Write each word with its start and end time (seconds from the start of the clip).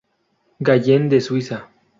Gallen 0.61 1.09
de 1.09 1.21
Suiza. 1.21 1.69